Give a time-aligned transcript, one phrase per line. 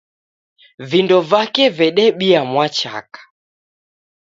[0.89, 3.19] Vindo vake vedebia mwachaka